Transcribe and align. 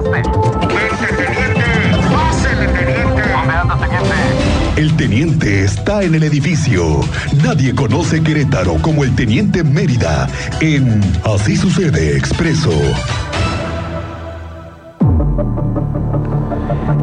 llegaste? 0.00 0.22
teniente! 1.16 1.64
¡Pásele, 2.12 2.68
teniente! 2.68 3.22
¿Dónde 3.32 3.54
anda, 3.54 3.78
teniente? 3.78 4.14
El 4.76 4.96
teniente 4.96 5.64
está 5.64 6.02
en 6.02 6.14
el 6.14 6.22
edificio. 6.22 7.00
Nadie 7.42 7.74
conoce 7.74 8.22
Querétaro 8.22 8.74
como 8.80 9.02
el 9.04 9.14
teniente 9.14 9.64
Mérida 9.64 10.28
en 10.60 11.00
Así 11.24 11.56
sucede 11.56 12.16
expreso. 12.16 12.70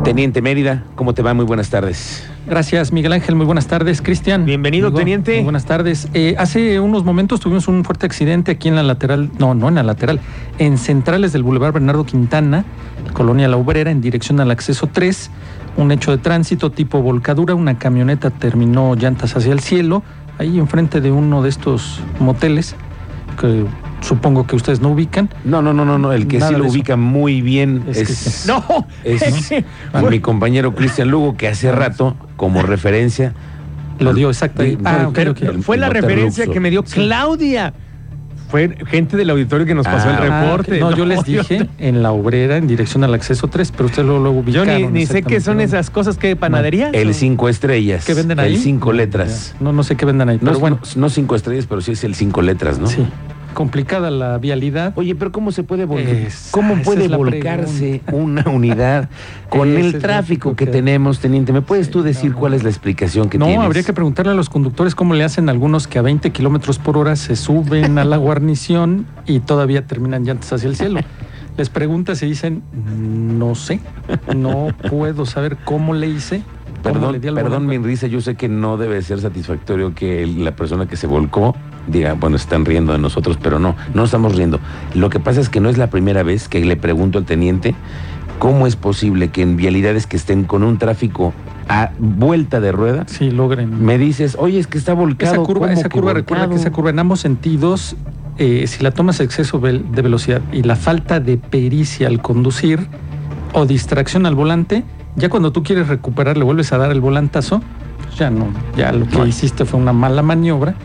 Teniente 0.03 0.41
Mérida, 0.41 0.83
¿cómo 0.95 1.13
te 1.13 1.21
va? 1.21 1.33
Muy 1.33 1.45
buenas 1.45 1.69
tardes. 1.69 2.23
Gracias, 2.47 2.91
Miguel 2.91 3.11
Ángel. 3.13 3.35
Muy 3.35 3.45
buenas 3.47 3.65
tardes, 3.67 4.03
Cristian. 4.03 4.45
Bienvenido, 4.45 4.87
Amigo, 4.87 4.99
teniente. 4.99 5.35
muy 5.35 5.45
buenas 5.45 5.65
tardes. 5.65 6.07
Eh, 6.13 6.35
hace 6.37 6.79
unos 6.79 7.03
momentos 7.03 7.39
tuvimos 7.39 7.67
un 7.67 7.83
fuerte 7.83 8.05
accidente 8.05 8.51
aquí 8.51 8.67
en 8.67 8.75
la 8.75 8.83
lateral, 8.83 9.31
no, 9.39 9.55
no 9.55 9.67
en 9.67 9.75
la 9.75 9.83
lateral, 9.83 10.19
en 10.59 10.77
centrales 10.77 11.33
del 11.33 11.41
Boulevard 11.41 11.73
Bernardo 11.73 12.05
Quintana, 12.05 12.63
Colonia 13.13 13.47
La 13.47 13.57
Obrera, 13.57 13.89
en 13.89 13.99
dirección 13.99 14.39
al 14.39 14.51
acceso 14.51 14.87
3. 14.91 15.31
Un 15.77 15.91
hecho 15.91 16.11
de 16.11 16.19
tránsito 16.19 16.71
tipo 16.71 17.01
volcadura. 17.01 17.55
Una 17.55 17.79
camioneta 17.79 18.29
terminó 18.29 18.95
llantas 18.95 19.35
hacia 19.35 19.51
el 19.51 19.59
cielo, 19.59 20.03
ahí 20.37 20.59
enfrente 20.59 21.01
de 21.01 21.11
uno 21.11 21.41
de 21.41 21.49
estos 21.49 21.99
moteles 22.19 22.75
que 23.41 23.65
supongo 24.05 24.45
que 24.47 24.55
ustedes 24.55 24.79
no 24.81 24.89
ubican. 24.89 25.29
No, 25.43 25.61
no, 25.61 25.73
no, 25.73 25.83
no, 25.85 25.97
no. 25.97 26.13
El 26.13 26.27
que 26.27 26.37
Nada 26.39 26.51
sí 26.51 26.57
lo 26.57 26.65
ubica 26.67 26.95
muy 26.95 27.41
bien 27.41 27.83
Es. 27.91 28.45
No, 28.47 28.63
es 29.03 29.23
a 29.93 30.01
mi 30.01 30.19
compañero 30.19 30.75
Cristian 30.75 31.09
Lugo, 31.09 31.35
que 31.35 31.47
hace 31.47 31.71
rato, 31.71 32.15
como 32.37 32.61
referencia, 32.61 33.33
Lo 33.99 34.13
dio 34.13 34.29
exactamente. 34.29 34.81
Ah, 34.85 34.99
no, 35.03 35.09
ok, 35.09 35.15
pero- 35.15 35.31
ok. 35.31 35.41
el- 35.41 35.63
fue 35.63 35.77
la 35.77 35.89
referencia 35.89 36.47
que 36.47 36.59
me 36.59 36.69
dio 36.69 36.83
Claudia. 36.83 37.73
Fue 38.47 38.77
gente 38.87 39.17
del 39.17 39.31
auditorio 39.31 39.65
que 39.65 39.73
nos 39.73 39.85
pasó 39.85 40.07
Ah, 40.07 40.19
el 40.23 40.31
Ah, 40.31 40.41
reporte. 40.43 40.79
No, 40.79 40.95
yo 40.95 41.05
les 41.05 41.23
dije 41.25 41.67
en 41.79 42.03
la 42.03 42.11
obrera 42.11 42.57
en 42.57 42.67
dirección 42.67 43.03
al 43.03 43.13
acceso 43.15 43.47
3, 43.47 43.71
pero 43.71 43.85
ustedes 43.87 44.05
luego, 44.05 44.21
luego 44.21 44.43
Yo 44.45 44.61
ubicaron. 44.61 44.93
ni, 44.93 44.99
ni 44.99 45.05
sé 45.07 45.23
qué 45.23 45.41
son 45.41 45.59
esas 45.61 45.89
cosas 45.89 46.17
que 46.17 46.35
panadería. 46.35 46.89
el 46.93 47.13
cinco 47.15 47.49
estrellas. 47.49 48.05
¿Qué 48.05 48.13
venden 48.13 48.39
ahí? 48.39 48.53
El 48.53 48.59
cinco 48.59 48.93
letras. 48.93 49.55
No, 49.59 49.73
no 49.73 49.81
sé 49.83 49.95
qué 49.97 50.05
vendan 50.05 50.29
ahí, 50.29 50.37
No, 50.39 50.45
pero 50.51 50.59
bueno, 50.59 50.79
no, 50.95 51.01
no 51.01 51.09
cinco 51.09 51.35
estrellas, 51.35 51.65
pero 51.67 51.81
sí 51.81 51.93
es 51.93 52.03
el 52.03 52.13
cinco 52.13 52.43
letras, 52.43 52.77
¿no? 52.77 52.85
sí. 52.87 53.03
Complicada 53.55 54.11
la 54.11 54.37
vialidad. 54.37 54.93
Oye, 54.95 55.15
pero 55.15 55.31
¿cómo 55.31 55.51
se 55.51 55.63
puede 55.63 55.85
volcar? 55.85 56.13
Es- 56.13 56.49
¿Cómo 56.51 56.75
puede 56.83 57.07
volcarse 57.07 58.01
una 58.11 58.43
unidad 58.49 59.09
con 59.49 59.75
el 59.75 59.97
tráfico 59.99 60.55
que 60.55 60.67
tenemos, 60.67 61.19
teniente? 61.19 61.51
¿Me 61.53 61.61
puedes 61.63 61.87
Sí, 61.87 61.91
tú 61.93 62.03
decir 62.03 62.31
no, 62.31 62.37
cuál 62.37 62.51
no. 62.51 62.57
es 62.57 62.63
la 62.63 62.69
explicación 62.69 63.29
que 63.29 63.37
no, 63.37 63.45
tienes? 63.45 63.65
habría 63.65 63.83
que 63.83 63.93
preguntarle 63.93 64.33
a 64.33 64.35
los 64.35 64.49
conductores 64.49 64.93
cómo 64.93 65.13
le 65.15 65.23
hacen 65.23 65.49
algunos 65.49 65.87
que 65.87 65.97
a 65.97 66.01
20 66.03 66.31
kilómetros 66.31 66.77
por 66.79 66.97
hora 66.97 67.15
se 67.15 67.35
suben 67.35 67.97
a 67.97 68.05
la 68.05 68.17
guarnición 68.25 69.07
y 69.25 69.39
todavía 69.39 69.87
terminan 69.87 70.23
llantas 70.25 70.51
hacia 70.53 70.67
el 70.69 70.75
cielo. 70.75 70.99
Les 71.57 71.69
preguntas 71.69 72.21
y 72.21 72.25
dicen, 72.25 72.61
no 73.39 73.55
sé, 73.55 73.79
no 74.35 74.67
puedo 74.89 75.25
saber 75.25 75.55
cómo 75.63 75.93
le 75.93 76.07
hice. 76.07 76.43
Perdón, 76.93 77.19
perdón 77.21 77.65
mi 77.65 77.77
volante". 77.77 77.87
risa, 77.87 78.07
yo 78.07 78.21
sé 78.21 78.35
que 78.35 78.47
no 78.47 78.77
debe 78.77 79.01
ser 79.01 79.19
satisfactorio 79.19 79.93
que 79.93 80.25
la 80.27 80.55
persona 80.55 80.87
que 80.87 80.95
se 80.97 81.07
volcó 81.07 81.55
diga, 81.87 82.13
bueno, 82.13 82.35
están 82.35 82.65
riendo 82.65 82.93
de 82.93 82.99
nosotros, 82.99 83.37
pero 83.41 83.59
no, 83.59 83.75
no 83.93 84.03
estamos 84.05 84.35
riendo. 84.35 84.59
Lo 84.93 85.09
que 85.09 85.19
pasa 85.19 85.41
es 85.41 85.49
que 85.49 85.59
no 85.59 85.69
es 85.69 85.77
la 85.77 85.87
primera 85.89 86.23
vez 86.23 86.47
que 86.47 86.63
le 86.63 86.77
pregunto 86.77 87.17
al 87.19 87.25
teniente 87.25 87.75
cómo 88.39 88.67
es 88.67 88.75
posible 88.75 89.29
que 89.29 89.41
en 89.41 89.55
vialidades 89.55 90.07
que 90.07 90.17
estén 90.17 90.43
con 90.43 90.63
un 90.63 90.77
tráfico 90.77 91.33
a 91.67 91.91
vuelta 91.97 92.59
de 92.59 92.71
rueda, 92.71 93.05
Sí, 93.07 93.31
logren. 93.31 93.83
me 93.83 93.97
dices, 93.97 94.35
oye, 94.39 94.59
es 94.59 94.67
que 94.67 94.77
está 94.77 94.93
volcado. 94.93 95.33
Esa 95.33 95.43
curva, 95.43 95.67
¿cómo 95.67 95.79
esa 95.79 95.89
curva 95.89 96.13
recuerda 96.13 96.47
que 96.49 96.55
esa 96.55 96.71
curva 96.71 96.89
en 96.91 96.99
ambos 96.99 97.21
sentidos, 97.21 97.95
eh, 98.37 98.65
si 98.67 98.83
la 98.83 98.91
tomas 98.91 99.19
exceso 99.19 99.59
de 99.59 100.01
velocidad 100.01 100.41
y 100.51 100.61
la 100.63 100.75
falta 100.75 101.19
de 101.19 101.37
pericia 101.37 102.07
al 102.07 102.21
conducir 102.21 102.87
o 103.53 103.65
distracción 103.65 104.25
al 104.25 104.35
volante, 104.35 104.83
ya 105.15 105.29
cuando 105.29 105.51
tú 105.51 105.63
quieres 105.63 105.87
recuperar, 105.87 106.37
le 106.37 106.43
vuelves 106.43 106.71
a 106.73 106.77
dar 106.77 106.91
el 106.91 107.01
volantazo, 107.01 107.61
pues 108.03 108.17
ya 108.17 108.29
no, 108.29 108.47
ya 108.75 108.91
lo 108.91 109.05
que 109.07 109.17
No. 109.17 109.25
hiciste 109.25 109.65
fue 109.65 109.79
una 109.79 109.93
mala 109.93 110.21
maniobra 110.21 110.75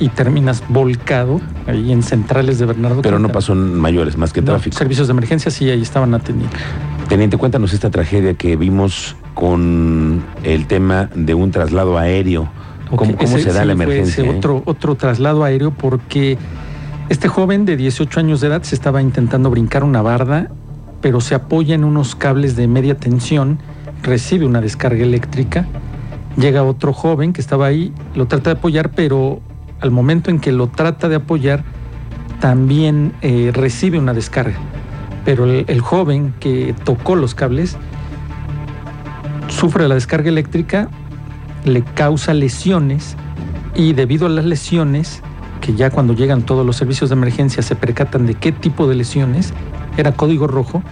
y 0.00 0.08
terminas 0.08 0.62
volcado 0.68 1.40
ahí 1.66 1.92
en 1.92 2.02
centrales 2.02 2.58
de 2.58 2.66
Bernardo. 2.66 3.02
Pero 3.02 3.18
no 3.18 3.28
pasó 3.28 3.52
en 3.52 3.74
mayores, 3.78 4.16
más 4.16 4.32
que 4.32 4.40
No, 4.40 4.46
tráfico. 4.52 4.76
servicios 4.76 5.06
de 5.06 5.12
emergencia 5.12 5.50
sí, 5.50 5.70
ahí 5.70 5.82
estaban 5.82 6.14
atendiendo. 6.14 6.56
Teniente, 7.08 7.36
cuéntanos 7.36 7.72
esta 7.72 7.90
tragedia 7.90 8.34
que 8.34 8.56
vimos 8.56 9.14
con 9.34 10.22
el 10.42 10.66
tema 10.66 11.10
de 11.14 11.34
un 11.34 11.50
traslado 11.50 11.98
aéreo. 11.98 12.48
¿Cómo, 12.96 13.12
Ok, 13.12 13.18
cómo 13.18 13.36
ese 13.36 13.50
se 13.50 13.52
da 13.52 13.62
sí 13.62 13.66
la 13.68 13.74
fue 13.76 13.84
emergencia? 13.84 14.24
ese 14.24 14.32
eh? 14.32 14.36
otro, 14.38 14.62
otro 14.66 14.94
traslado 14.94 15.44
aéreo 15.44 15.70
porque 15.72 16.38
este 17.08 17.28
joven 17.28 17.64
de 17.64 17.76
18 17.76 18.20
años 18.20 18.40
de 18.40 18.48
edad 18.48 18.62
se 18.62 18.74
estaba 18.74 19.02
intentando 19.02 19.50
brincar 19.50 19.84
una 19.84 20.00
barda, 20.02 20.48
pero 21.00 21.20
se 21.20 21.34
apoya 21.34 21.74
en 21.74 21.84
unos 21.84 22.14
cables 22.14 22.56
de 22.56 22.66
media 22.66 22.96
tensión, 22.96 23.58
recibe 24.04 24.46
una 24.46 24.60
descarga 24.60 25.02
eléctrica, 25.02 25.66
llega 26.36 26.62
otro 26.62 26.92
joven 26.92 27.32
que 27.32 27.40
estaba 27.40 27.66
ahí, 27.66 27.92
lo 28.14 28.26
trata 28.26 28.50
de 28.50 28.58
apoyar, 28.58 28.90
pero 28.90 29.40
al 29.80 29.90
momento 29.90 30.30
en 30.30 30.38
que 30.38 30.52
lo 30.52 30.68
trata 30.68 31.08
de 31.08 31.16
apoyar, 31.16 31.64
también 32.40 33.12
eh, 33.22 33.50
recibe 33.52 33.98
una 33.98 34.14
descarga. 34.14 34.56
Pero 35.24 35.44
el, 35.44 35.64
el 35.68 35.80
joven 35.80 36.34
que 36.38 36.74
tocó 36.84 37.16
los 37.16 37.34
cables 37.34 37.76
sufre 39.48 39.88
la 39.88 39.94
descarga 39.94 40.28
eléctrica, 40.28 40.88
le 41.64 41.82
causa 41.82 42.34
lesiones 42.34 43.16
y 43.74 43.94
debido 43.94 44.26
a 44.26 44.28
las 44.28 44.44
lesiones, 44.44 45.22
que 45.60 45.74
ya 45.74 45.90
cuando 45.90 46.12
llegan 46.14 46.42
todos 46.42 46.66
los 46.66 46.76
servicios 46.76 47.08
de 47.10 47.14
emergencia 47.14 47.62
se 47.62 47.74
percatan 47.74 48.26
de 48.26 48.34
qué 48.34 48.52
tipo 48.52 48.86
de 48.86 48.96
lesiones, 48.96 49.54
era 49.96 50.12
código 50.12 50.46
rojo, 50.46 50.82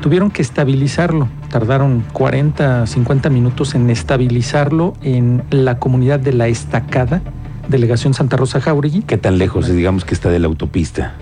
tuvieron 0.00 0.30
que 0.30 0.42
estabilizarlo. 0.42 1.28
Tardaron 1.50 2.04
40, 2.12 2.86
50 2.86 3.30
minutos 3.30 3.74
en 3.74 3.90
estabilizarlo 3.90 4.94
en 5.02 5.42
la 5.50 5.78
comunidad 5.78 6.20
de 6.20 6.32
La 6.32 6.48
Estacada, 6.48 7.22
delegación 7.68 8.14
Santa 8.14 8.36
Rosa 8.36 8.60
Jauregui. 8.60 9.02
¿Qué 9.02 9.16
tan 9.18 9.38
lejos, 9.38 9.66
digamos, 9.68 10.04
que 10.04 10.14
está 10.14 10.30
de 10.30 10.38
la 10.38 10.46
autopista? 10.46 11.14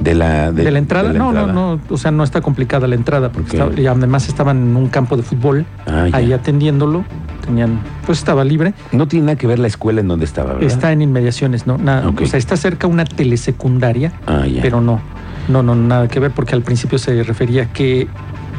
De 0.00 0.14
la, 0.14 0.52
De, 0.52 0.70
la 0.70 0.78
entrada, 0.78 1.08
de 1.08 1.14
la 1.14 1.18
no, 1.18 1.28
entrada. 1.30 1.52
no, 1.52 1.76
no, 1.76 1.80
o 1.88 1.96
sea, 1.96 2.10
no 2.10 2.22
está 2.22 2.42
complicada 2.42 2.86
la 2.86 2.96
entrada, 2.96 3.30
porque 3.32 3.48
Ok. 3.48 3.54
estaba- 3.70 3.80
y 3.80 3.86
además 3.86 4.28
estaban 4.28 4.58
en 4.58 4.76
un 4.76 4.88
campo 4.88 5.16
de 5.16 5.22
fútbol, 5.22 5.64
Ah, 5.86 6.06
ya. 6.08 6.16
ahí 6.18 6.32
atendiéndolo, 6.34 7.04
tenían, 7.46 7.80
pues 8.04 8.18
estaba 8.18 8.44
libre. 8.44 8.74
No 8.92 9.08
tiene 9.08 9.26
nada 9.26 9.36
que 9.38 9.46
ver 9.46 9.58
la 9.58 9.68
escuela 9.68 10.02
en 10.02 10.08
donde 10.08 10.26
estaba, 10.26 10.52
¿verdad? 10.52 10.64
Está 10.66 10.92
en 10.92 11.00
inmediaciones, 11.00 11.66
¿no? 11.66 11.78
Nada. 11.78 12.08
O 12.10 12.26
sea, 12.26 12.38
está 12.38 12.58
cerca 12.58 12.86
una 12.86 13.04
telesecundaria, 13.06 14.12
Ah, 14.26 14.42
pero 14.60 14.82
no, 14.82 15.00
no, 15.48 15.62
no, 15.62 15.74
nada 15.74 16.08
que 16.08 16.20
ver, 16.20 16.30
porque 16.32 16.54
al 16.54 16.62
principio 16.62 16.98
se 16.98 17.22
refería 17.22 17.66
que 17.72 18.08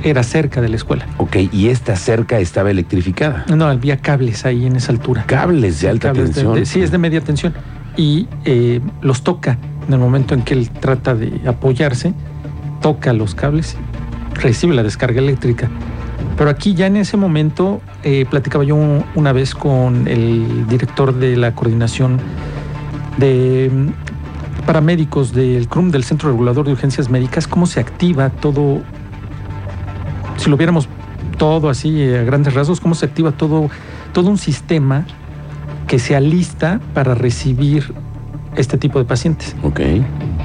era 0.04 0.24
cerca 0.24 0.62
de 0.62 0.70
la 0.70 0.76
escuela. 0.76 1.06
Ok, 1.18 1.38
y 1.52 1.70
esta 1.70 1.96
cerca 1.96 2.40
estaba 2.40 2.70
electrificada. 2.72 3.46
No, 3.54 3.66
había 3.66 3.98
cables 3.98 4.46
ahí 4.46 4.66
en 4.66 4.76
esa 4.76 4.92
altura. 4.92 5.24
Cables 5.26 5.82
de 5.82 5.90
alta 5.90 6.10
Cables 6.10 6.32
tensión. 6.32 6.54
de- 6.56 6.66
sí, 6.66 6.82
es 6.82 6.92
de 6.92 6.98
media 6.98 7.22
tensión. 7.22 7.54
Y 7.98 8.28
eh, 8.46 8.80
los 9.02 9.24
toca 9.24 9.58
en 9.88 9.94
el 9.94 10.00
momento 10.00 10.34
en 10.36 10.44
que 10.44 10.54
él 10.54 10.70
trata 10.70 11.16
de 11.16 11.42
apoyarse, 11.48 12.14
toca 12.82 13.12
los 13.14 13.34
cables, 13.34 13.76
recibe 14.36 14.76
la 14.76 14.84
descarga 14.84 15.20
eléctrica. 15.20 15.68
Pero 16.38 16.52
aquí 16.52 16.76
ya 16.76 16.86
en 16.86 16.98
ese 16.98 17.18
momento 17.18 17.82
eh, 18.04 18.26
platicaba 18.30 18.64
yo 18.64 18.76
un- 18.76 19.04
una 19.16 19.34
vez 19.34 19.56
con 19.56 20.08
el 20.08 20.68
director 20.68 21.16
de 21.16 21.36
la 21.38 21.56
coordinación 21.56 22.20
de 23.18 23.72
paramédicos 24.66 25.34
del 25.34 25.68
CRUM, 25.68 25.92
del 25.92 26.04
Centro 26.04 26.30
Regulador 26.32 26.66
de 26.66 26.74
Urgencias 26.74 27.10
Médicas, 27.10 27.48
cómo 27.48 27.66
se 27.66 27.80
activa 27.80 28.30
todo, 28.30 28.82
si 30.38 30.50
lo 30.50 30.58
viéramos 30.58 30.90
todo 31.38 31.70
así 31.70 32.02
eh, 32.02 32.20
a 32.20 32.24
grandes 32.24 32.54
rasgos, 32.54 32.80
cómo 32.80 32.96
se 32.96 33.06
activa 33.06 33.32
todo, 33.32 33.70
todo 34.14 34.30
un 34.30 34.38
sistema 34.38 35.06
que 35.88 36.00
se 36.00 36.16
alista 36.16 36.82
para 36.94 37.16
recibir 37.16 37.94
este 38.56 38.78
tipo 38.78 39.00
de 39.00 39.06
pacientes. 39.06 39.56
Ok. 39.64 39.80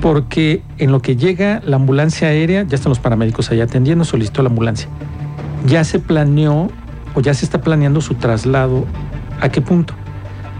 Porque 0.01 0.63
en 0.79 0.93
lo 0.93 1.01
que 1.01 1.17
llega 1.17 1.63
la 1.65 1.77
ambulancia 1.77 2.29
aérea, 2.29 2.65
ya 2.65 2.75
están 2.75 2.91
los 2.91 2.99
paramédicos 2.99 3.51
allá 3.51 3.65
atendiendo, 3.65 4.05
solicitó 4.05 4.43
la 4.43 4.51
ambulancia. 4.51 4.89
Ya 5.67 5.85
se 5.85 5.99
planeó 5.99 6.69
o 7.15 7.21
ya 7.21 7.35
se 7.35 7.45
está 7.45 7.61
planeando 7.61 8.01
su 8.01 8.15
traslado. 8.15 8.85
¿A 9.41 9.49
qué 9.49 9.61
punto? 9.61 9.95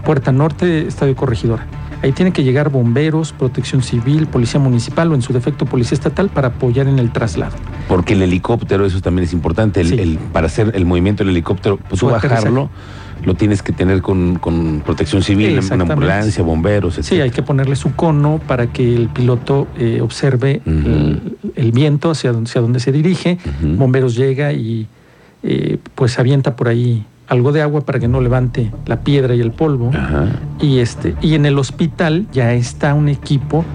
Puerta 0.03 0.31
Norte, 0.31 0.87
Estadio 0.87 1.15
Corregidora. 1.15 1.65
Ahí 2.03 2.11
tienen 2.11 2.33
que 2.33 2.43
llegar 2.43 2.69
bomberos, 2.69 3.31
protección 3.31 3.81
civil, 3.81 4.27
policía 4.27 4.59
municipal 4.59 5.09
o 5.11 5.15
en 5.15 5.21
su 5.21 5.31
defecto 5.31 5.65
policía 5.65 5.95
estatal 5.95 6.27
para 6.29 6.49
apoyar 6.49 6.87
en 6.87 6.99
el 6.99 7.11
traslado. 7.13 7.55
Porque 7.87 8.13
el 8.13 8.21
helicóptero, 8.21 8.85
eso 8.85 8.99
también 8.99 9.23
es 9.23 9.31
importante. 9.31 9.79
El, 9.79 9.87
Sí. 9.87 9.95
el- 9.99 10.17
para 10.17 10.47
hacer 10.47 10.73
el 10.75 10.85
movimiento 10.85 11.23
del 11.23 11.31
helicóptero, 11.31 11.77
pues 11.77 12.01
tú 12.01 12.07
bajarlo, 12.09 12.69
lo 13.23 13.35
tienes 13.35 13.63
que 13.63 13.71
tener 13.71 14.01
con, 14.01 14.35
con 14.35 14.81
protección 14.85 15.23
civil, 15.23 15.57
una 15.71 15.83
ambulancia, 15.85 16.43
bomberos, 16.43 16.95
Sí, 17.01 17.15
hay 17.21 17.29
etc. 17.29 17.35
que 17.35 17.41
ponerle 17.43 17.77
su 17.77 17.95
cono 17.95 18.41
para 18.45 18.67
que 18.67 18.93
el 18.93 19.07
piloto 19.07 19.67
eh, 19.77 20.01
observe 20.01 20.61
el, 20.65 21.37
el 21.55 21.71
viento 21.71 22.11
hacia, 22.11 22.33
donde- 22.33 22.49
hacia 22.49 22.59
donde 22.59 22.81
se 22.81 22.91
dirige. 22.91 23.37
Bomberos 23.61 24.15
llega 24.17 24.51
y 24.51 24.87
eh, 25.41 25.77
pues 25.95 26.19
avienta 26.19 26.57
por 26.57 26.67
ahí 26.67 27.05
algo 27.33 27.51
de 27.51 27.61
agua 27.61 27.81
para 27.81 27.99
que 27.99 28.07
no 28.07 28.21
levante 28.21 28.71
la 28.85 29.01
piedra 29.01 29.35
y 29.35 29.41
el 29.41 29.51
polvo. 29.51 29.91
Ajá. 29.93 30.27
Y 30.59 30.79
este 30.79 31.15
y 31.21 31.35
en 31.35 31.45
el 31.45 31.57
hospital 31.57 32.27
ya 32.31 32.53
está 32.53 32.93
un 32.93 33.09
equipo 33.09 33.65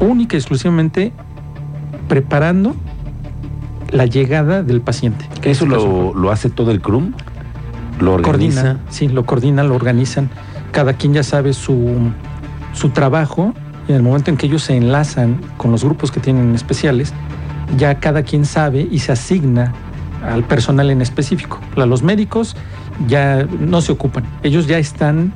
única 0.00 0.36
y 0.36 0.38
exclusivamente 0.38 1.12
preparando 2.08 2.74
la 3.90 4.06
llegada 4.06 4.62
del 4.62 4.80
paciente. 4.80 5.26
¿Eso 5.42 5.66
lo, 5.66 6.14
lo 6.14 6.30
hace 6.30 6.50
todo 6.50 6.70
el 6.70 6.80
CRUM? 6.80 7.12
¿Lo 8.00 8.14
organiza? 8.14 8.62
coordinan, 8.62 8.80
sí, 8.88 9.08
lo 9.08 9.24
coordinan, 9.24 9.68
lo 9.68 9.76
organizan. 9.76 10.30
Cada 10.72 10.94
quien 10.94 11.14
ya 11.14 11.22
sabe 11.22 11.52
su, 11.52 12.10
su 12.72 12.88
trabajo 12.88 13.54
y 13.86 13.92
en 13.92 13.96
el 13.96 14.02
momento 14.02 14.30
en 14.30 14.36
que 14.36 14.46
ellos 14.46 14.62
se 14.64 14.76
enlazan 14.76 15.40
con 15.56 15.70
los 15.70 15.84
grupos 15.84 16.10
que 16.10 16.18
tienen 16.18 16.54
especiales, 16.54 17.12
ya 17.76 18.00
cada 18.00 18.22
quien 18.22 18.44
sabe 18.44 18.88
y 18.90 18.98
se 18.98 19.12
asigna 19.12 19.72
al 20.24 20.42
personal 20.44 20.90
en 20.90 21.02
específico. 21.02 21.60
A 21.76 21.86
los 21.86 22.02
médicos 22.02 22.56
ya 23.08 23.46
no 23.60 23.80
se 23.80 23.92
ocupan, 23.92 24.24
ellos 24.42 24.66
ya 24.66 24.78
están 24.78 25.32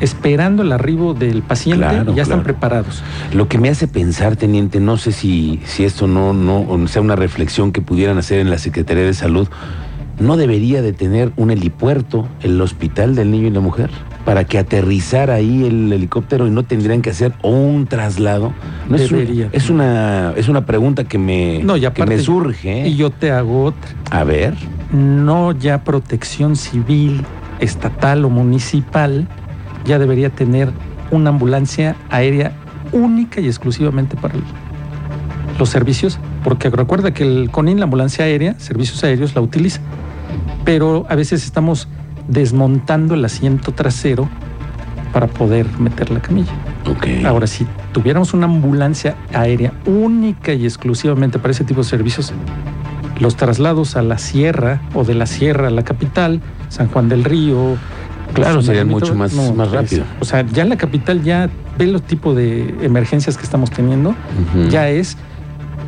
esperando 0.00 0.62
el 0.62 0.72
arribo 0.72 1.14
del 1.14 1.42
paciente 1.42 1.86
Claro, 1.86 2.12
y 2.12 2.16
ya 2.16 2.22
están 2.22 2.42
preparados. 2.42 3.02
Lo 3.32 3.48
que 3.48 3.58
me 3.58 3.68
hace 3.68 3.88
pensar, 3.88 4.36
teniente, 4.36 4.80
no 4.80 4.96
sé 4.96 5.12
si, 5.12 5.60
si 5.64 5.84
esto 5.84 6.06
no, 6.06 6.32
no 6.32 6.86
sea 6.88 7.02
una 7.02 7.16
reflexión 7.16 7.72
que 7.72 7.80
pudieran 7.80 8.18
hacer 8.18 8.40
en 8.40 8.50
la 8.50 8.58
Secretaría 8.58 9.04
de 9.04 9.14
Salud, 9.14 9.48
¿no 10.18 10.36
debería 10.36 10.82
de 10.82 10.92
tener 10.92 11.32
un 11.36 11.50
helipuerto 11.50 12.26
el 12.42 12.60
hospital 12.60 13.14
del 13.14 13.30
niño 13.30 13.46
y 13.46 13.50
la 13.50 13.60
mujer? 13.60 13.90
Para 14.24 14.44
que 14.44 14.58
aterrizara 14.58 15.34
ahí 15.34 15.64
el 15.64 15.92
helicóptero 15.92 16.46
y 16.46 16.50
no 16.50 16.64
tendrían 16.64 17.00
que 17.00 17.10
hacer 17.10 17.32
un 17.42 17.86
traslado. 17.86 18.52
No 18.88 18.96
es, 18.96 19.10
un- 19.12 19.18
Debería. 19.20 19.48
es 19.52 19.70
una 19.70 20.32
es 20.36 20.48
una 20.48 20.66
pregunta 20.66 21.04
que 21.04 21.16
me, 21.16 21.60
No, 21.62 21.76
y 21.76 21.88
que 21.90 22.04
me 22.06 22.18
surge. 22.18 22.82
¿eh? 22.82 22.88
Y 22.88 22.96
yo 22.96 23.10
te 23.10 23.30
hago 23.30 23.64
otra. 23.66 23.88
A 24.10 24.24
ver, 24.24 24.54
no 24.92 25.52
ya 25.52 25.84
protección 25.84 26.56
civil, 26.56 27.24
estatal 27.60 28.24
o 28.24 28.30
municipal, 28.30 29.26
ya 29.84 29.98
debería 29.98 30.30
tener 30.30 30.70
una 31.10 31.30
ambulancia 31.30 31.96
aérea 32.10 32.52
única 32.92 33.40
y 33.40 33.46
exclusivamente 33.46 34.16
para 34.16 34.34
los 35.58 35.68
servicios, 35.68 36.18
porque 36.44 36.70
recuerda 36.70 37.12
que 37.12 37.24
el 37.24 37.50
CONIN, 37.50 37.78
la 37.78 37.84
ambulancia 37.84 38.24
aérea, 38.24 38.58
servicios 38.58 39.02
aéreos, 39.04 39.34
la 39.34 39.40
utiliza, 39.40 39.80
pero 40.64 41.06
a 41.08 41.14
veces 41.14 41.44
estamos 41.44 41.88
desmontando 42.28 43.14
el 43.14 43.24
asiento 43.24 43.72
trasero 43.72 44.28
para 45.12 45.28
poder 45.28 45.66
meter 45.78 46.10
la 46.10 46.20
camilla. 46.20 46.52
Ahora, 47.24 47.46
si 47.46 47.66
tuviéramos 47.92 48.34
una 48.34 48.46
ambulancia 48.46 49.16
aérea 49.32 49.72
única 49.86 50.52
y 50.52 50.64
exclusivamente 50.64 51.38
para 51.38 51.52
ese 51.52 51.64
tipo 51.64 51.80
de 51.80 51.88
servicios, 51.88 52.32
los 53.20 53.36
traslados 53.36 53.96
a 53.96 54.02
la 54.02 54.18
sierra 54.18 54.80
o 54.94 55.04
de 55.04 55.14
la 55.14 55.26
sierra 55.26 55.68
a 55.68 55.70
la 55.70 55.82
capital, 55.84 56.40
San 56.68 56.88
Juan 56.88 57.08
del 57.08 57.24
Río. 57.24 57.76
Claro, 58.34 58.60
serían 58.62 58.88
mucho 58.88 59.14
más- 59.14 59.32
más 59.54 59.70
rápido. 59.70 60.04
O 60.20 60.24
sea, 60.24 60.44
ya 60.46 60.64
la 60.64 60.76
capital 60.76 61.22
ya 61.22 61.48
ve 61.78 61.86
los 61.86 62.02
tipos 62.02 62.36
de 62.36 62.74
emergencias 62.82 63.36
que 63.36 63.44
estamos 63.44 63.70
teniendo, 63.70 64.14
ya 64.68 64.88
es, 64.88 65.16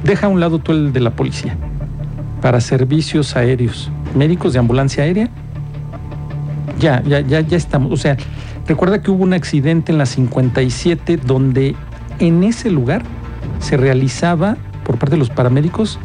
deja 0.05 0.27
a 0.27 0.29
un 0.31 0.41
lado 0.41 0.59
tú 0.59 0.73
el 0.73 0.93
de 0.93 1.01
la 1.01 1.11
policía, 1.11 1.57
para 2.41 2.61
servicios 2.61 3.37
aéreos, 3.37 3.91
médicos 4.15 4.53
de 4.53 4.61
ambulancia 4.61 5.03
aérea, 5.05 5.29
ya, 6.79 7.03
ya, 7.03 7.21
ya, 7.21 7.41
ya 7.41 7.57
estamos. 7.57 7.93
O 7.93 7.97
sea, 7.97 8.17
recuerda 8.67 9.03
que 9.03 9.11
hubo 9.11 9.25
un 9.25 9.33
accidente 9.33 9.93
en 9.93 9.99
la 9.99 10.07
57 10.07 11.17
donde 11.19 11.75
en 12.21 12.45
ese 12.45 12.71
lugar 12.71 13.03
se 13.59 13.77
realizaba 13.77 14.57
por 14.85 14.97
parte 14.99 15.17
de 15.17 15.19
los 15.19 15.31
paramédicos 15.31 15.99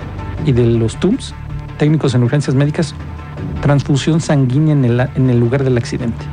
y 0.46 0.52
de 0.52 0.66
los 0.66 1.00
TUMS, 1.00 1.34
técnicos 1.78 2.16
en 2.16 2.24
urgencias 2.24 2.56
médicas, 2.56 2.96
transfusión 3.62 4.22
sanguínea 4.22 4.74
en 4.74 4.86
el, 4.86 5.00
en 5.00 5.30
el 5.30 5.40
lugar 5.40 5.64
del 5.64 5.78
accidente. 5.78 6.26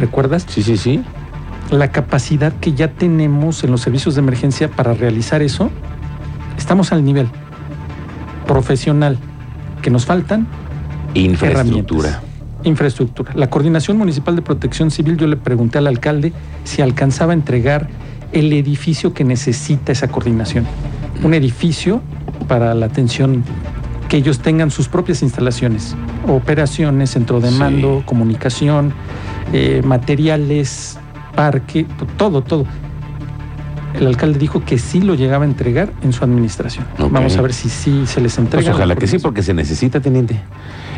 ¿Recuerdas? 0.00 0.46
Sí, 0.48 0.62
sí, 0.62 0.76
sí. 0.76 1.02
La 1.70 1.90
capacidad 1.90 2.52
que 2.52 2.72
ya 2.72 2.88
tenemos 2.88 3.64
en 3.64 3.70
los 3.70 3.80
servicios 3.80 4.14
de 4.14 4.20
emergencia 4.20 4.68
para 4.68 4.94
realizar 4.94 5.42
eso, 5.42 5.70
estamos 6.58 6.92
al 6.92 7.04
nivel 7.04 7.28
profesional 8.46 9.18
que 9.80 9.90
nos 9.90 10.04
faltan 10.04 10.46
Infraestructura. 11.14 12.22
Infraestructura. 12.64 13.32
La 13.34 13.50
Coordinación 13.50 13.98
Municipal 13.98 14.36
de 14.36 14.42
Protección 14.42 14.90
Civil, 14.90 15.16
yo 15.16 15.26
le 15.26 15.36
pregunté 15.36 15.78
al 15.78 15.86
alcalde 15.86 16.32
si 16.64 16.80
alcanzaba 16.80 17.32
a 17.32 17.34
entregar 17.34 17.88
el 18.32 18.52
edificio 18.52 19.12
que 19.12 19.24
necesita 19.24 19.92
esa 19.92 20.08
coordinación. 20.08 20.66
Un 21.24 21.34
edificio 21.34 22.02
para 22.48 22.74
la 22.74 22.86
atención, 22.86 23.44
que 24.08 24.16
ellos 24.16 24.40
tengan 24.40 24.70
sus 24.70 24.88
propias 24.88 25.22
instalaciones, 25.22 25.94
operaciones, 26.26 27.10
centro 27.10 27.40
de 27.40 27.50
Sí. 27.50 27.58
mando, 27.58 28.02
comunicación, 28.04 28.92
eh, 29.52 29.82
materiales, 29.84 30.98
parque, 31.34 31.86
todo, 32.16 32.42
todo. 32.42 32.66
El 33.94 34.06
alcalde 34.06 34.38
dijo 34.38 34.64
que 34.64 34.78
sí 34.78 35.02
lo 35.02 35.14
llegaba 35.14 35.44
a 35.44 35.46
entregar 35.48 35.92
en 36.02 36.12
su 36.14 36.24
administración. 36.24 36.86
Vamos 37.10 37.36
a 37.36 37.42
ver 37.42 37.52
si 37.52 37.68
sí 37.68 38.04
se 38.06 38.20
les 38.22 38.38
entrega. 38.38 38.64
Pues 38.66 38.74
ojalá 38.76 38.96
que 38.96 39.06
sí, 39.06 39.18
porque 39.18 39.42
se 39.42 39.52
necesita, 39.52 40.00
teniente. 40.00 40.40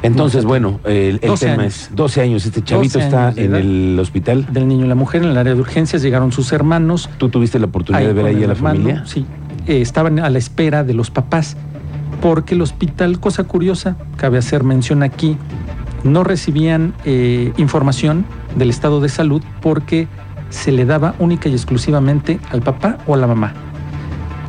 Entonces, 0.02 0.42
No, 0.44 0.48
bueno, 0.48 0.80
el, 0.84 1.18
el 1.20 1.28
12 1.28 1.46
tema 1.46 1.62
años. 1.64 1.74
es 1.74 1.90
12 1.94 2.20
años. 2.20 2.46
Este 2.46 2.62
chavito 2.62 2.98
12 3.00 3.06
está 3.06 3.32
en 3.36 3.54
el 3.54 3.98
hospital. 3.98 4.46
del 4.52 4.68
niño 4.68 4.84
y 4.84 4.88
la 4.88 4.94
mujer 4.94 5.22
en 5.24 5.30
el 5.30 5.36
área 5.38 5.54
de 5.54 5.60
urgencias 5.60 6.02
llegaron 6.02 6.30
sus 6.30 6.52
hermanos. 6.52 7.10
¿Tú 7.18 7.28
tuviste 7.30 7.58
la 7.58 7.66
oportunidad 7.66 8.02
ahí 8.02 8.14
de 8.14 8.22
ver 8.22 8.26
ahí 8.26 8.44
a 8.44 8.46
la 8.46 8.52
hermano, 8.52 8.76
familia? 8.78 9.02
Sí, 9.06 9.26
Eh, 9.66 9.80
estaban 9.80 10.18
a 10.18 10.28
la 10.30 10.38
espera 10.38 10.84
de 10.84 10.94
los 10.94 11.10
papás, 11.10 11.56
porque 12.20 12.54
el 12.54 12.62
hospital, 12.62 13.18
cosa 13.20 13.44
curiosa, 13.44 13.96
cabe 14.16 14.38
hacer 14.38 14.64
mención 14.64 15.02
aquí, 15.02 15.36
no 16.04 16.22
recibían 16.24 16.94
eh, 17.04 17.52
información 17.56 18.26
del 18.56 18.70
estado 18.70 19.00
de 19.00 19.08
salud 19.08 19.42
porque 19.62 20.06
se 20.50 20.70
le 20.70 20.84
daba 20.84 21.14
única 21.18 21.48
y 21.48 21.52
exclusivamente 21.52 22.38
al 22.50 22.60
papá 22.62 22.98
o 23.06 23.14
a 23.14 23.16
la 23.16 23.26
mamá. 23.26 23.52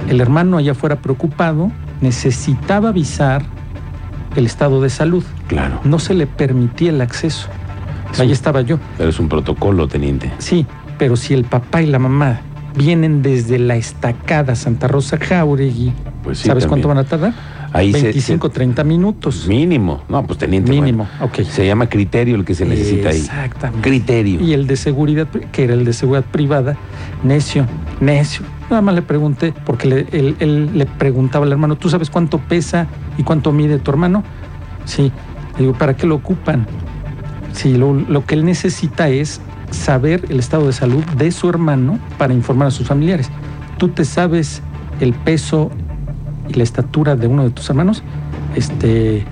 El 0.09 0.21
hermano 0.21 0.57
allá 0.57 0.73
fuera 0.75 0.97
preocupado, 0.97 1.71
necesitaba 2.01 2.89
avisar 2.89 3.43
el 4.35 4.45
estado 4.45 4.81
de 4.81 4.89
salud. 4.89 5.23
Claro. 5.47 5.79
No 5.85 5.97
se 5.97 6.13
le 6.13 6.27
permitía 6.27 6.89
el 6.89 7.01
acceso. 7.01 7.47
Es 8.11 8.19
Ahí 8.19 8.27
un- 8.27 8.33
estaba 8.33 8.61
yo. 8.61 8.77
Pero 8.97 9.09
es 9.09 9.19
un 9.19 9.29
protocolo, 9.29 9.87
teniente. 9.87 10.31
Sí, 10.37 10.65
pero 10.97 11.15
si 11.15 11.33
el 11.33 11.45
papá 11.45 11.81
y 11.81 11.87
la 11.87 11.99
mamá 11.99 12.41
vienen 12.75 13.21
desde 13.21 13.59
la 13.59 13.75
estacada 13.75 14.55
Santa 14.55 14.87
Rosa 14.87 15.17
Jauregui, 15.17 15.93
Pues 16.23 16.39
sí, 16.39 16.47
¿sabes 16.47 16.63
también. 16.63 16.83
cuánto 16.83 16.87
van 16.89 16.97
a 16.97 17.03
tardar? 17.09 17.33
Ahí 17.73 17.91
se- 17.91 18.03
25, 18.03 18.49
30 18.51 18.83
minutos. 18.83 19.35
se- 19.35 19.49
mínimo. 19.49 20.01
No, 20.07 20.25
pues 20.25 20.39
teniente. 20.39 20.71
Mínimo, 20.71 21.07
bueno, 21.19 21.25
ok. 21.25 21.41
Se 21.43 21.65
llama 21.65 21.87
criterio 21.89 22.35
el 22.35 22.45
que 22.45 22.53
se 22.55 22.65
necesita 22.65 23.09
ahí. 23.09 23.17
Exactamente. 23.17 23.81
Criterio. 23.87 24.39
Y 24.41 24.53
el 24.53 24.65
de 24.67 24.77
seguridad, 24.77 25.27
que 25.27 25.63
era 25.65 25.73
el 25.73 25.83
de 25.83 25.91
seguridad 25.93 26.23
privada, 26.25 26.77
necio, 27.23 27.65
necio. 27.99 28.45
Nada 28.69 28.81
más 28.81 28.95
le 28.95 29.01
pregunté, 29.01 29.53
porque 29.65 29.87
le- 29.87 30.07
él, 30.11 30.35
él 30.39 30.69
le 30.77 30.85
preguntaba 30.85 31.45
al 31.45 31.51
hermano, 31.51 31.75
¿tú 31.75 31.89
sabes 31.89 32.09
cuánto 32.09 32.37
pesa 32.39 32.87
y 33.17 33.23
cuánto 33.23 33.51
mide 33.51 33.77
tu 33.79 33.91
hermano? 33.91 34.23
Sí. 34.85 35.11
Le 35.57 35.65
digo, 35.65 35.73
¿para 35.77 35.95
qué 35.95 36.07
lo 36.07 36.15
ocupan? 36.15 36.65
Sí, 37.53 37.75
lo, 37.77 37.93
lo 37.93 38.25
que 38.25 38.35
él 38.35 38.43
necesita 38.45 39.07
es 39.09 39.39
saber 39.75 40.25
el 40.29 40.39
estado 40.39 40.65
de 40.67 40.73
salud 40.73 41.03
de 41.17 41.31
su 41.31 41.49
hermano 41.49 41.99
para 42.17 42.33
informar 42.33 42.67
a 42.69 42.71
sus 42.71 42.87
familiares. 42.87 43.29
¿Tú 43.77 43.89
te 43.89 44.05
sabes 44.05 44.61
el 44.99 45.13
peso 45.13 45.69
y 46.49 46.53
la 46.53 46.63
estatura 46.63 47.15
de 47.15 47.27
uno 47.27 47.43
de 47.43 47.49
tus 47.51 47.69
hermanos? 47.69 48.03
Este, 48.55 49.25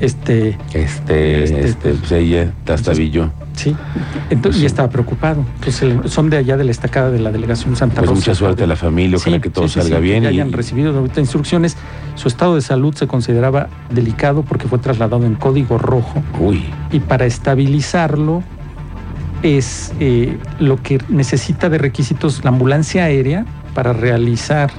este, 0.00 0.58
Este, 0.74 1.44
Este, 1.44 1.68
este, 1.68 1.90
pues 1.94 2.12
ella, 2.12 2.52
Tastavillo. 2.64 3.30
Sí, 3.54 3.74
entonces 4.28 4.60
ya 4.60 4.66
estaba 4.66 4.90
preocupado. 4.90 5.42
Entonces 5.54 6.12
son 6.12 6.28
de 6.28 6.36
allá 6.36 6.58
de 6.58 6.64
la 6.64 6.70
estacada 6.70 7.10
de 7.10 7.18
la 7.20 7.32
delegación 7.32 7.74
Santa 7.74 7.96
Pues 8.02 8.10
Rosa. 8.10 8.20
mucha 8.20 8.34
suerte 8.34 8.64
a 8.64 8.66
la 8.66 8.76
familia, 8.76 9.16
ojalá 9.16 9.36
Sí, 9.36 9.40
que 9.42 9.48
todo 9.48 9.66
sí, 9.66 9.74
sí, 9.74 9.80
salga 9.80 9.96
sí, 9.96 10.02
bien. 10.02 10.22
Que 10.24 10.28
y- 10.28 10.32
hayan 10.34 10.52
recibido 10.52 10.94
ahorita 10.98 11.20
instrucciones. 11.20 11.74
Su 12.16 12.28
estado 12.28 12.54
de 12.56 12.60
salud 12.60 12.94
se 12.94 13.06
consideraba 13.06 13.68
delicado 13.90 14.42
porque 14.42 14.68
fue 14.68 14.78
trasladado 14.78 15.24
en 15.24 15.36
código 15.36 15.78
rojo 15.78 16.22
Uy, 16.38 16.64
y 16.92 17.00
para 17.00 17.24
estabilizarlo 17.24 18.42
es 19.42 19.92
eh, 20.00 20.36
lo 20.58 20.82
que 20.82 20.98
necesita 21.08 21.68
de 21.68 21.78
requisitos 21.78 22.42
la 22.44 22.50
ambulancia 22.50 23.04
aérea 23.04 23.44
para 23.74 23.92
realizar 23.92 24.70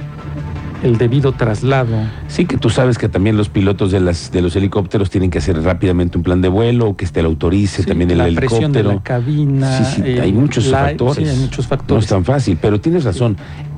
el 0.82 0.96
debido 0.98 1.32
traslado. 1.32 1.96
sí 2.28 2.44
que 2.46 2.56
tú 2.56 2.70
sabes 2.70 2.98
que 2.98 3.08
también 3.08 3.36
los 3.36 3.48
pilotos 3.48 3.90
de 3.90 4.00
las 4.00 4.30
de 4.30 4.42
los 4.42 4.54
helicópteros 4.56 5.10
tienen 5.10 5.30
que 5.30 5.38
hacer 5.38 5.60
rápidamente 5.62 6.16
un 6.18 6.24
plan 6.24 6.40
de 6.40 6.48
vuelo, 6.48 6.96
que 6.96 7.04
este 7.04 7.22
lo 7.22 7.28
autorice 7.28 7.82
Sí, 7.82 7.88
también 7.88 8.10
el 8.10 8.18
la 8.18 8.26
helicóptero. 8.28 8.48
presión 8.50 8.72
de 8.72 8.82
la 8.84 9.02
cabina. 9.02 9.78
Sí, 9.84 10.02
sí, 10.02 10.18
hay 10.18 10.32
muchos 10.32 10.66
la- 10.66 10.78
factores. 10.84 11.16
Sí, 11.28 11.34
hay 11.34 11.40
muchos 11.40 11.68
No 11.88 11.98
es 11.98 12.06
tan 12.06 12.24
fácil, 12.24 12.58
pero 12.60 12.80
tienes 12.80 13.04
razón. 13.04 13.36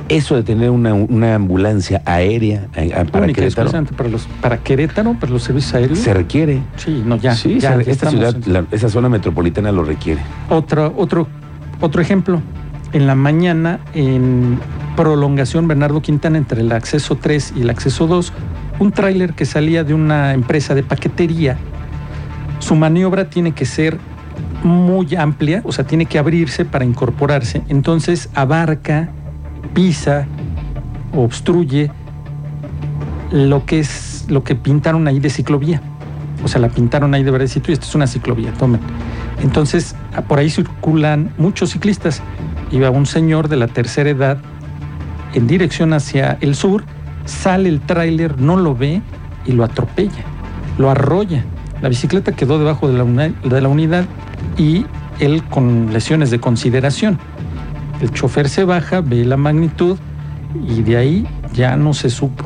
Eso 0.09 0.35
de 0.35 0.43
tener 0.43 0.71
una, 0.71 0.93
una 0.93 1.37
ambulancia 1.37 2.03
aérea 2.05 2.67
eh, 2.75 2.91
eh, 2.93 3.05
para 3.13 3.25
Única 3.27 3.43
Querétaro 3.43 3.71
para 3.97 4.09
los 4.09 4.27
para 4.41 4.59
Querétaro, 4.59 5.15
para 5.15 5.31
los 5.33 5.45
servicios 5.45 5.73
aéreos. 5.75 6.01
se 6.01 6.13
requiere. 6.13 6.61
Sí, 6.77 7.03
no 7.07 7.17
ya. 7.17 7.35
sí, 7.37 7.61
ya, 7.61 7.77
se- 7.79 7.85
ya 7.85 7.91
esta 7.93 8.11
ciudad, 8.11 8.35
en- 8.45 8.53
la- 8.53 8.65
esa 8.73 8.89
zona 8.89 9.09
metropolitana 9.09 9.71
lo 9.71 9.85
requiere. 9.85 10.21
Otro, 10.49 10.93
otro, 10.97 11.29
otro 11.81 12.03
ejemplo. 12.03 12.43
En 12.93 13.07
la 13.07 13.15
mañana, 13.15 13.79
en 13.95 14.59
prolongación 14.97 15.69
Bernardo 15.69 16.03
Quintana, 16.03 16.39
entre 16.39 16.61
el 16.61 16.73
acceso 16.73 17.17
3 17.17 17.55
y 17.57 17.63
el 17.63 17.71
acceso 17.71 18.07
2, 18.07 18.33
un 18.79 18.93
tráiler 18.93 19.35
que 19.35 19.45
salía 19.45 19.85
de 19.85 19.95
una 19.95 20.33
empresa 20.35 20.75
de 20.75 20.83
paquetería. 20.83 21.59
Su 22.59 22.75
maniobra 22.75 23.31
tiene 23.31 23.53
que 23.53 23.67
ser 23.67 23.99
muy 24.63 25.15
amplia, 25.15 25.63
o 25.65 25.73
sea, 25.73 25.87
tiene 25.87 26.07
que 26.07 26.19
abrirse 26.19 26.65
para 26.65 26.85
incorporarse. 26.85 27.63
Entonces 27.69 28.29
abarca, 28.35 29.09
pisa, 29.75 30.27
obstruye 31.15 31.91
lo 33.31 33.65
que 33.65 33.81
es 33.81 34.27
lo 34.29 34.45
que 34.45 34.55
pintaron 34.55 35.09
ahí 35.09 35.21
de 35.21 35.31
ciclovía. 35.31 35.83
O 36.45 36.49
sea, 36.49 36.61
la 36.61 36.69
pintaron 36.69 37.13
ahí 37.15 37.23
de 37.23 37.31
verdecito 37.31 37.71
y 37.71 37.75
esto 37.75 37.87
es 37.87 37.95
una 37.95 38.07
ciclovía, 38.07 38.53
tomen. 38.53 38.81
Entonces, 39.43 39.95
ah, 40.15 40.23
por 40.23 40.39
ahí 40.39 40.51
circulan 40.51 41.33
muchos 41.37 41.71
ciclistas. 41.71 42.23
Iba 42.71 42.91
un 42.91 43.07
señor 43.07 43.49
de 43.49 43.57
la 43.57 43.67
tercera 43.67 44.11
edad 44.11 44.39
en 45.35 45.47
dirección 45.47 45.93
hacia 45.93 46.39
el 46.41 46.55
sur, 46.55 46.85
sale 47.25 47.69
el 47.69 47.81
tráiler, 47.81 48.41
no 48.41 48.57
lo 48.57 48.75
ve 48.75 49.03
y 49.47 49.53
lo 49.53 49.65
atropella, 49.65 50.25
lo 50.79 50.91
arrolla. 50.91 51.45
La 51.83 51.89
bicicleta 51.89 52.33
quedó 52.33 52.59
debajo 52.59 52.89
de 52.89 52.99
la, 52.99 53.29
de 53.29 53.61
la 53.61 53.69
unidad 53.69 54.05
y 54.57 54.85
él 55.19 55.43
con 55.45 55.93
lesiones 55.93 56.31
de 56.31 56.41
consideración. 56.41 57.19
El 58.01 58.11
chofer 58.13 58.49
se 58.49 58.65
baja, 58.65 59.01
ve 59.01 59.25
la 59.25 59.37
magnitud 59.37 59.99
y 60.67 60.83
de 60.83 60.97
ahí 60.97 61.27
ya 61.53 61.77
no 61.77 61.95
se 61.95 62.11
supo. 62.11 62.45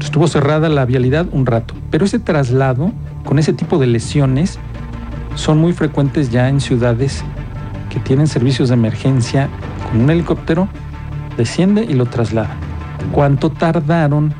Estuvo 0.00 0.28
cerrada 0.28 0.68
la 0.68 0.84
vialidad 0.84 1.26
un 1.32 1.46
rato, 1.46 1.74
pero 1.90 2.04
ese 2.04 2.18
traslado 2.18 2.92
con 3.24 3.38
ese 3.38 3.52
tipo 3.52 3.78
de 3.78 3.86
lesiones 3.86 4.58
son 5.34 5.58
muy 5.58 5.72
frecuentes 5.72 6.30
ya 6.30 6.48
en 6.48 6.60
ciudades 6.60 7.24
que 7.90 7.98
tienen 8.00 8.26
servicios 8.26 8.68
de 8.68 8.74
emergencia 8.74 9.48
con 9.90 10.02
un 10.02 10.10
helicóptero, 10.10 10.68
desciende 11.36 11.84
y 11.84 11.94
lo 11.94 12.06
traslada. 12.06 12.50
¿Cuánto 13.12 13.50
tardaron 13.50 14.32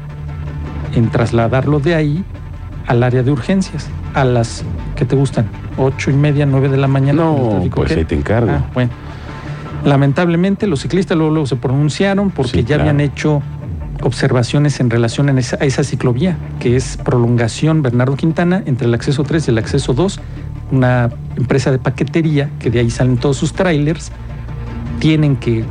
en 0.94 1.10
trasladarlo 1.10 1.80
de 1.80 1.94
ahí 1.94 2.24
al 2.86 3.02
área 3.02 3.22
de 3.22 3.30
urgencias? 3.30 3.88
A 4.14 4.24
las 4.24 4.64
que 4.96 5.04
te 5.04 5.16
gustan, 5.16 5.46
ocho 5.76 6.10
y 6.10 6.14
media, 6.14 6.46
nueve 6.46 6.68
de 6.68 6.76
la 6.76 6.86
mañana. 6.88 7.22
No, 7.24 7.62
pues 7.74 7.92
que- 7.92 8.00
ahí 8.00 8.04
te 8.04 8.14
encargo. 8.14 8.50
Ah, 8.50 8.64
bueno. 8.72 8.90
Lamentablemente 9.84 10.66
los 10.66 10.80
ciclistas 10.80 11.16
luego, 11.16 11.32
luego 11.32 11.46
se 11.46 11.56
pronunciaron 11.56 12.30
porque 12.30 12.52
Sí, 12.52 12.58
ya 12.60 12.76
claro. 12.76 12.82
habían 12.82 13.00
hecho 13.00 13.42
observaciones 14.02 14.80
en 14.80 14.88
relación 14.90 15.28
a 15.28 15.38
esa, 15.38 15.56
a 15.60 15.64
esa 15.64 15.84
ciclovía, 15.84 16.36
que 16.58 16.76
es 16.76 16.96
prolongación 16.96 17.82
Bernardo 17.82 18.16
Quintana 18.16 18.62
entre 18.66 18.86
el 18.86 18.94
acceso 18.94 19.24
3 19.24 19.46
y 19.48 19.50
el 19.50 19.58
acceso 19.58 19.92
2, 19.92 20.20
una 20.72 21.10
empresa 21.36 21.70
de 21.70 21.78
paquetería 21.78 22.50
que 22.58 22.70
de 22.70 22.80
ahí 22.80 22.90
salen 22.90 23.16
todos 23.18 23.36
sus 23.36 23.52
trailers, 23.52 24.10
tienen 25.00 25.36
que 25.36 25.64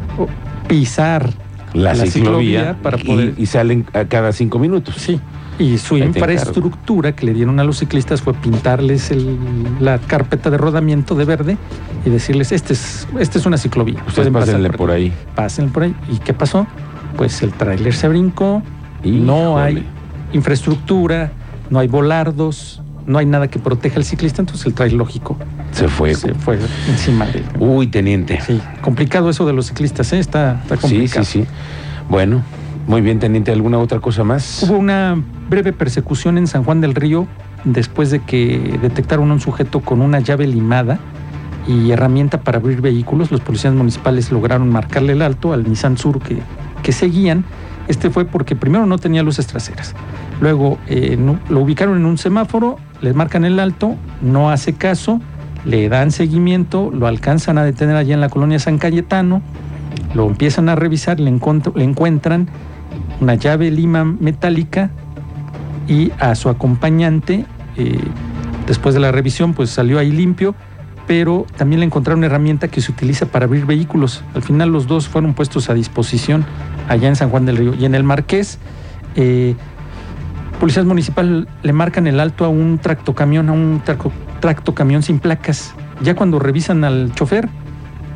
pisar 0.80 1.30
La, 1.74 1.94
la 1.94 2.06
ciclovía, 2.06 2.60
ciclovía 2.62 2.78
para 2.82 2.98
y- 3.00 3.04
poder- 3.04 3.34
y, 3.38 3.46
salen 3.46 3.86
a 3.94 4.06
cada 4.06 4.32
cinco 4.32 4.60
minutos. 4.60 4.96
Sí. 4.98 5.20
Y 5.60 5.78
su 5.78 5.96
Ahí 5.96 6.04
infraestructura 6.04 7.16
que 7.16 7.26
le 7.28 7.34
dieron 7.34 7.60
a 7.60 7.64
los 7.64 7.78
ciclistas 7.78 8.22
fue 8.22 8.34
pintarles 8.34 9.12
el- 9.12 9.38
la 9.80 10.00
carpeta 10.00 10.50
de 10.50 10.58
rodamiento 10.58 11.14
de 11.16 11.26
verde 11.26 11.58
y 12.06 12.10
decirles, 12.10 12.52
este 12.52 12.74
es, 12.74 13.08
este 13.20 13.38
es 13.40 13.46
una 13.46 13.58
ciclovía. 13.58 14.04
Ustedes 14.08 14.30
pásenle 14.32 14.70
por 14.70 14.78
por 14.78 14.92
ahí. 14.92 15.14
Pásenle 15.36 15.72
por 15.72 15.84
ahí. 15.84 15.96
¿Y 16.12 16.18
qué 16.18 16.34
pasó? 16.34 16.66
Pues 17.18 17.42
el 17.44 17.52
tráiler 17.54 17.94
se 17.94 18.08
brincó, 18.08 18.62
no 19.04 19.10
Híjole. 19.60 19.62
hay 19.64 19.86
infraestructura, 20.34 21.32
no 21.70 21.80
hay 21.80 21.88
volardos, 21.88 22.82
no 23.06 23.18
hay 23.18 23.26
nada 23.26 23.48
que 23.50 23.60
proteja 23.60 23.98
al 23.98 24.06
ciclista, 24.06 24.42
entonces 24.42 24.66
el 24.66 24.74
tráiler 24.74 24.98
lógico 24.98 25.38
Se 25.72 25.88
fue. 25.88 26.14
se 26.16 26.34
fue 26.34 26.58
encima 26.90 27.26
de 27.26 27.40
él. 27.40 27.46
Uy, 27.60 27.88
teniente. 27.88 28.40
Sí, 28.42 28.62
complicado 28.82 29.30
eso 29.30 29.46
de 29.46 29.54
los 29.54 29.68
ciclistas, 29.68 30.12
¿eh? 30.14 30.20
está, 30.20 30.60
está 30.64 30.76
Sí, 30.76 30.82
complicado. 30.82 31.26
sí, 31.26 31.42
sí. 31.44 31.48
Bueno, 32.10 32.42
muy 32.88 33.02
bien, 33.02 33.20
teniente. 33.20 33.52
¿Alguna 33.52 33.78
otra 33.80 34.00
cosa 34.00 34.24
más? 34.24 34.64
Hubo 34.64 34.78
una 34.78 35.22
breve 35.50 35.74
persecución 35.74 36.38
en 36.38 36.48
San 36.48 36.64
Juan 36.64 36.82
del 36.82 36.96
Río 36.96 37.28
después 37.64 38.12
de 38.12 38.20
que 38.20 38.78
detectaron 38.82 39.30
a 39.32 39.34
un 39.34 39.40
sujeto 39.40 39.80
con 39.80 40.02
una 40.02 40.20
llave 40.20 40.48
limada 40.48 41.00
y 41.66 41.92
herramienta 41.92 42.42
para 42.42 42.58
abrir 42.58 42.82
vehículos. 42.82 43.32
Los 43.32 43.40
policías 43.40 43.74
municipales 43.74 44.32
lograron 44.32 44.70
marcarle 44.70 45.14
el 45.14 45.22
alto 45.22 45.54
al 45.54 45.64
Nissan 45.68 45.98
Sur 45.98 46.20
que, 46.20 46.40
que 46.84 46.92
seguían. 46.92 47.46
Este 47.88 48.10
fue 48.10 48.26
porque 48.26 48.56
primero 48.56 48.86
no 48.86 48.98
tenía 48.98 49.24
luces 49.24 49.48
traseras. 49.48 49.96
Luego 50.44 50.78
eh, 50.88 51.18
lo 51.48 51.62
ubicaron 51.62 51.96
en 51.96 52.06
un 52.06 52.18
semáforo, 52.18 52.76
le 53.00 53.14
marcan 53.14 53.46
el 53.46 53.62
alto, 53.62 53.96
no 54.22 54.52
hace 54.52 54.74
caso, 54.74 55.22
le 55.64 55.88
dan 55.88 56.12
seguimiento, 56.12 56.92
lo 56.94 57.08
alcanzan 57.08 57.58
a 57.58 57.64
detener 57.64 57.96
allá 57.96 58.14
en 58.14 58.20
la 58.20 58.28
colonia 58.28 58.60
San 58.60 58.78
Cayetano, 58.78 59.42
lo 60.14 60.28
empiezan 60.28 60.68
a 60.68 60.76
revisar, 60.76 61.22
le, 61.22 61.32
le 61.32 61.84
encuentran 61.86 62.50
una 63.22 63.36
llave 63.36 63.72
lima 63.72 64.04
metálica 64.04 64.92
y 65.88 66.12
a 66.20 66.36
su 66.36 66.50
acompañante, 66.50 67.46
eh, 67.78 68.02
después 68.68 68.94
de 68.96 69.00
la 69.00 69.14
revisión, 69.14 69.54
pues 69.54 69.70
salió 69.70 69.98
ahí 69.98 70.12
limpio, 70.12 70.56
pero 71.08 71.46
también 71.56 71.80
le 71.80 71.86
encontraron 71.86 72.18
una 72.18 72.28
herramienta 72.28 72.68
que 72.68 72.82
se 72.82 72.92
utiliza 72.92 73.28
para 73.28 73.46
abrir 73.46 73.66
vehículos. 73.66 74.26
Al 74.36 74.44
final 74.44 74.74
los 74.74 74.88
dos 74.88 75.08
fueron 75.08 75.36
puestos 75.36 75.70
a 75.70 75.74
disposición 75.74 76.44
allá 76.90 77.08
en 77.08 77.16
San 77.16 77.30
Juan 77.30 77.46
del 77.46 77.56
Río. 77.56 77.76
Y 77.76 77.86
en 77.86 77.96
el 77.96 78.04
Marqués, 78.04 78.60
eh, 79.16 79.56
policías 80.64 80.86
municipales 80.86 81.46
le 81.62 81.74
marcan 81.74 82.08
el 82.08 82.22
alto 82.22 82.46
a 82.46 82.48
un 82.48 82.78
tractocamión, 82.78 83.50
a 83.50 83.52
un 83.52 83.82
traco- 83.84 84.14
tractocamión 84.40 85.04
sin 85.04 85.20
placas. 85.20 85.76
Ya 86.02 86.16
cuando 86.16 86.40
revisan 86.40 86.86
al 86.86 87.12
chofer, 87.14 87.50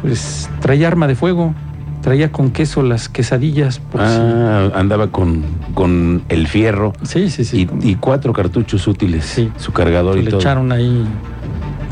pues 0.01 0.50
traía 0.62 0.88
arma 0.88 1.08
de 1.08 1.16
fuego, 1.16 1.54
traía 2.01 2.32
con 2.32 2.51
queso 2.51 2.84
las 2.84 3.10
quesadillas. 3.10 3.80
por 3.80 4.00
si- 4.00 4.08
Ah, 4.08 4.70
andaba 4.75 5.08
con, 5.08 5.44
con 5.74 6.22
el 6.30 6.48
fierro 6.48 6.94
Sí, 7.04 7.30
sí, 7.30 7.44
sí. 7.44 7.68
y, 7.82 7.89
y 7.89 7.96
cuatro 7.96 8.32
cartuchos 8.32 8.88
útiles. 8.88 9.25
Sí. 9.25 9.51
Su 9.58 9.74
cargador 9.74 10.18
y 10.18 10.22
le 10.22 10.30
todo. 10.32 10.39
echaron 10.39 10.72
ahí. 10.72 11.04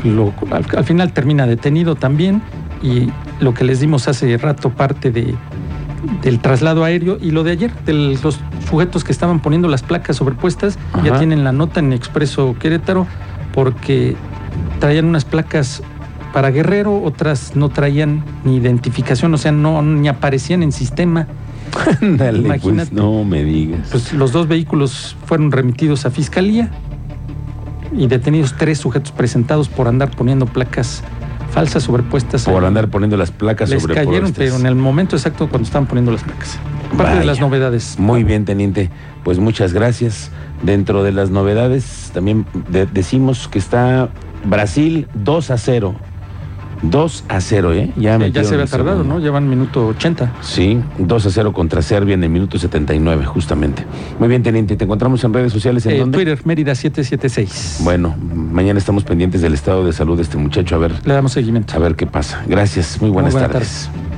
lo- 0.04 0.32
al, 0.52 0.64
al 0.74 0.84
final 0.84 1.12
termina 1.12 1.46
detenido 1.46 1.96
también. 1.96 2.40
Y 2.82 3.10
lo 3.40 3.52
que 3.52 3.64
les 3.64 3.80
dimos 3.80 4.08
hace 4.08 4.38
rato 4.38 4.70
parte 4.70 5.10
de, 5.10 5.34
del 6.22 6.40
traslado 6.40 6.84
aéreo 6.84 7.18
y 7.20 7.30
lo 7.30 7.44
de 7.44 7.52
ayer, 7.52 7.72
de 7.84 7.92
los 7.92 8.40
sujetos 8.68 9.04
que 9.04 9.12
estaban 9.12 9.40
poniendo 9.40 9.68
las 9.68 9.82
placas 9.82 10.16
sobrepuestas, 10.16 10.78
ya 11.04 11.18
tienen 11.18 11.44
la 11.44 11.52
nota 11.52 11.80
en 11.80 11.92
Expreso 11.92 12.56
Querétaro, 12.58 13.06
porque 13.52 14.16
traían 14.80 15.06
unas 15.06 15.24
placas 15.24 15.82
para 16.32 16.50
Guerrero, 16.50 17.02
otras 17.02 17.56
no 17.56 17.70
traían 17.70 18.22
ni 18.44 18.56
identificación, 18.56 19.32
o 19.32 19.38
sea, 19.38 19.52
no 19.52 19.80
ni 19.82 20.08
aparecían 20.08 20.62
en 20.62 20.72
sistema. 20.72 21.26
Ándale, 22.02 22.58
pues, 22.60 22.92
no 22.92 23.24
me 23.24 23.42
digas. 23.42 23.88
Pues 23.90 24.12
los 24.12 24.32
dos 24.32 24.46
vehículos 24.46 25.16
fueron 25.24 25.50
remitidos 25.50 26.06
a 26.06 26.10
fiscalía 26.10 26.70
y 27.96 28.06
detenidos 28.06 28.54
tres 28.56 28.78
sujetos 28.78 29.12
presentados 29.12 29.68
por 29.68 29.88
andar 29.88 30.10
poniendo 30.10 30.46
placas 30.46 31.02
falsas 31.50 31.82
sobrepuestas. 31.84 32.44
por 32.44 32.62
ahí. 32.62 32.68
andar 32.68 32.88
poniendo 32.88 33.16
las 33.16 33.30
placas 33.30 33.70
Les 33.70 33.86
cayeron, 33.86 34.32
pero 34.32 34.56
en 34.56 34.66
el 34.66 34.74
momento 34.74 35.16
exacto 35.16 35.48
cuando 35.48 35.66
estaban 35.66 35.86
poniendo 35.86 36.12
las 36.12 36.22
placas. 36.22 36.58
Parte 36.90 37.02
Vaya. 37.02 37.18
de 37.20 37.24
las 37.26 37.40
novedades. 37.40 37.98
Muy 37.98 38.24
bien, 38.24 38.44
teniente. 38.44 38.90
Pues 39.24 39.38
muchas 39.38 39.72
gracias. 39.72 40.30
Dentro 40.62 41.02
de 41.02 41.12
las 41.12 41.30
novedades, 41.30 42.10
también 42.14 42.46
de- 42.70 42.86
decimos 42.86 43.48
que 43.48 43.58
está 43.58 44.08
Brasil 44.44 45.08
2 45.14 45.50
a 45.50 45.58
0. 45.58 45.94
2 46.82 47.24
a 47.28 47.40
0, 47.40 47.72
¿eh? 47.72 47.78
Eh, 47.84 47.92
ya 47.96 48.18
metieron 48.18 48.48
se 48.48 48.54
había 48.54 48.66
tardado, 48.66 48.98
segundo. 48.98 49.14
¿no? 49.14 49.20
Llevan 49.20 49.48
minuto 49.48 49.86
80. 49.88 50.32
Sí, 50.42 50.80
2 50.98 51.26
a 51.26 51.30
0 51.30 51.52
contra 51.52 51.82
Serbia 51.82 52.14
en 52.14 52.24
el 52.24 52.30
minuto 52.30 52.58
79, 52.58 53.24
justamente. 53.26 53.84
Muy 54.18 54.28
bien, 54.28 54.42
teniente. 54.42 54.76
¿Te 54.76 54.84
encontramos 54.84 55.22
en 55.24 55.32
redes 55.32 55.52
sociales? 55.52 55.84
¿En 55.86 55.92
Eh, 55.92 55.98
dónde? 56.00 56.16
Twitter, 56.18 56.38
Mérida 56.44 56.74
776. 56.74 57.80
Bueno, 57.84 58.14
mañana 58.34 58.78
estamos 58.78 59.04
pendientes 59.04 59.42
del 59.42 59.54
estado 59.54 59.84
de 59.84 59.92
salud 59.92 60.16
de 60.16 60.22
este 60.22 60.36
muchacho. 60.36 60.74
A 60.74 60.78
ver, 60.78 60.92
Le 61.04 61.14
damos 61.14 61.32
seguimiento. 61.32 61.74
a 61.74 61.78
ver 61.78 61.94
qué 61.96 62.06
pasa. 62.06 62.42
Gracias. 62.46 63.00
Muy 63.00 63.10
buenas, 63.10 63.32
buenas 63.32 63.50
tardes. 63.50 63.88
tardes. 63.90 64.15